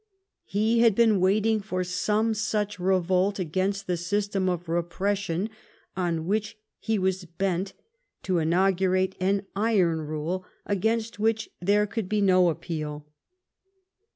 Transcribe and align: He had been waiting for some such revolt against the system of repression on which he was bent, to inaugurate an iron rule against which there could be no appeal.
He 0.47 0.79
had 0.79 0.95
been 0.95 1.19
waiting 1.19 1.59
for 1.61 1.83
some 1.83 2.33
such 2.33 2.79
revolt 2.79 3.37
against 3.37 3.85
the 3.85 3.97
system 3.97 4.49
of 4.49 4.67
repression 4.67 5.51
on 5.95 6.25
which 6.25 6.57
he 6.79 6.97
was 6.97 7.25
bent, 7.25 7.73
to 8.23 8.39
inaugurate 8.39 9.13
an 9.19 9.45
iron 9.55 10.01
rule 10.01 10.43
against 10.65 11.19
which 11.19 11.49
there 11.61 11.85
could 11.85 12.09
be 12.09 12.19
no 12.19 12.49
appeal. 12.49 13.05